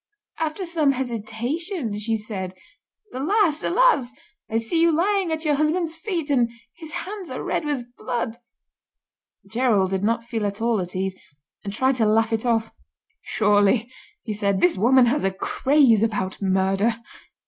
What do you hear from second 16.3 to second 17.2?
murder."